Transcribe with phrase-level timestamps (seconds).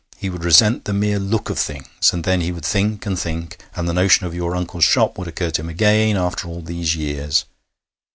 [0.17, 3.57] He would resent the mere look of things, and then he would think and think,
[3.75, 6.95] and the notion of your uncle's shop would occur to him again, after all these
[6.95, 7.45] years.